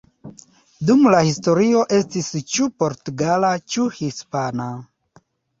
Dum 0.89 1.03
la 1.15 1.19
historio 1.27 1.83
estis 1.99 2.31
ĉu 2.53 2.71
portugala 2.85 3.55
ĉu 3.75 3.89
hispana. 3.99 4.73